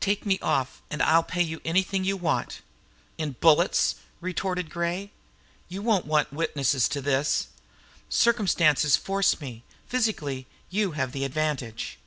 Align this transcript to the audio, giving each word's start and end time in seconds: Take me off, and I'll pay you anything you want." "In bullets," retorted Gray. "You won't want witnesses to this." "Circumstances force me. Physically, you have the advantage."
Take 0.00 0.24
me 0.24 0.38
off, 0.40 0.80
and 0.88 1.02
I'll 1.02 1.22
pay 1.22 1.42
you 1.42 1.60
anything 1.62 2.02
you 2.02 2.16
want." 2.16 2.62
"In 3.18 3.32
bullets," 3.40 3.96
retorted 4.22 4.70
Gray. 4.70 5.12
"You 5.68 5.82
won't 5.82 6.06
want 6.06 6.32
witnesses 6.32 6.88
to 6.88 7.02
this." 7.02 7.48
"Circumstances 8.08 8.96
force 8.96 9.38
me. 9.38 9.64
Physically, 9.86 10.46
you 10.70 10.92
have 10.92 11.12
the 11.12 11.26
advantage." 11.26 11.98